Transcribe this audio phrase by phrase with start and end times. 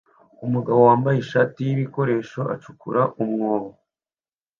[0.45, 3.69] Umugabo wambaye ishati y'ibikoresho acukura umwobo